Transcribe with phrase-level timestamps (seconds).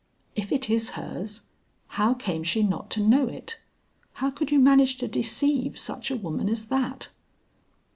[0.35, 1.41] "If it is hers,
[1.89, 3.59] how came she not to know it?
[4.13, 7.09] How could you manage to deceive such a woman as that?"